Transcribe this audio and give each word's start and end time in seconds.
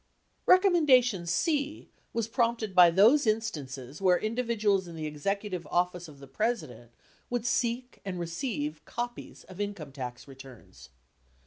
Recommendation 0.47 1.27
(c) 1.27 1.91
was 2.11 2.27
prompted 2.27 2.73
by 2.73 2.89
those 2.89 3.27
instances 3.27 4.01
where 4.01 4.17
indi 4.17 4.41
viduals 4.41 4.87
in 4.87 4.95
the 4.95 5.05
Executive 5.05 5.67
Office 5.69 6.07
of 6.07 6.17
the 6.17 6.25
President 6.25 6.89
would 7.29 7.45
seek 7.45 8.01
and 8.03 8.19
receive 8.19 8.83
copies 8.85 9.43
of 9.43 9.61
income 9.61 9.91
tax 9.91 10.27
returns. 10.27 10.89